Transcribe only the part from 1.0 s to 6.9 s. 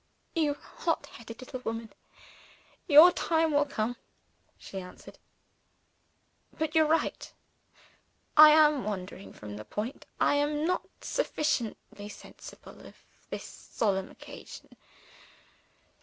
headed little woman, your time will come," she answered. "But you're